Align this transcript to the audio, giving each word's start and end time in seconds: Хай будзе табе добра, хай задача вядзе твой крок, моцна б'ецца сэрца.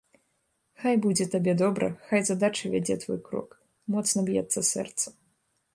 Хай 0.83 0.95
будзе 1.03 1.27
табе 1.33 1.53
добра, 1.63 1.89
хай 2.07 2.21
задача 2.31 2.73
вядзе 2.75 2.95
твой 3.05 3.19
крок, 3.29 3.49
моцна 3.97 4.19
б'ецца 4.31 4.59
сэрца. 4.73 5.07